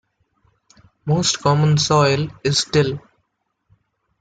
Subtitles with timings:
[1.05, 2.99] Most common soil is till.